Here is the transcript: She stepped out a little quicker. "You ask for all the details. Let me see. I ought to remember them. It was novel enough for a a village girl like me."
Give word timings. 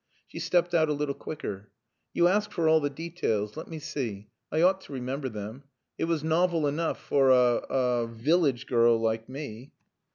She 0.25 0.39
stepped 0.39 0.73
out 0.73 0.89
a 0.89 0.93
little 0.93 1.13
quicker. 1.13 1.69
"You 2.11 2.27
ask 2.27 2.49
for 2.51 2.67
all 2.67 2.79
the 2.79 2.89
details. 2.89 3.55
Let 3.55 3.67
me 3.67 3.77
see. 3.77 4.29
I 4.51 4.63
ought 4.63 4.81
to 4.81 4.93
remember 4.93 5.29
them. 5.29 5.65
It 5.95 6.05
was 6.05 6.23
novel 6.23 6.65
enough 6.65 6.99
for 6.99 7.29
a 7.29 7.57
a 7.69 8.07
village 8.07 8.65
girl 8.65 8.97
like 8.99 9.29
me." 9.29 9.73